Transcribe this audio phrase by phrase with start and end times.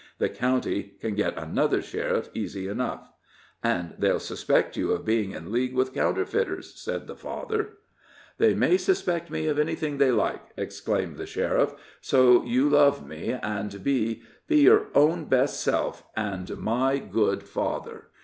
[0.17, 3.11] The county can get another sheriff easy enough."
[3.63, 7.77] "And they'll suspect you of being in league with counterfeiters," said the father.
[8.39, 13.33] "They may suspect me of anything they like!" exclaimed the sheriff, "so you love me
[13.43, 18.07] and be be your own best self and my good father.